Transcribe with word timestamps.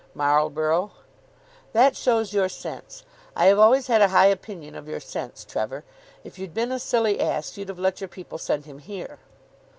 "Marlborough." 0.15 0.93
"That 1.73 1.95
shows 1.95 2.33
your 2.33 2.49
sense. 2.49 3.03
I 3.35 3.45
have 3.45 3.59
always 3.59 3.85
had 3.85 4.01
a 4.01 4.07
high 4.07 4.25
opinion 4.25 4.73
of 4.73 4.87
your 4.87 4.99
sense, 4.99 5.45
Trevor. 5.45 5.83
If 6.23 6.39
you'd 6.39 6.55
been 6.55 6.71
a 6.71 6.79
silly 6.79 7.19
ass, 7.21 7.55
you'd 7.55 7.69
have 7.69 7.77
let 7.77 8.01
your 8.01 8.07
people 8.07 8.39
send 8.39 8.65
him 8.65 8.79
here." 8.79 9.19